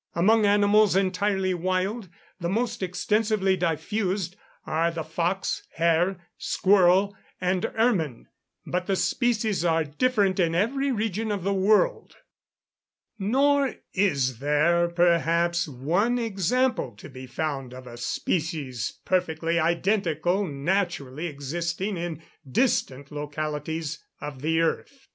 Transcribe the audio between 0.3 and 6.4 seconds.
animals entirely wild, the most extensively diffused, are the fox, hare,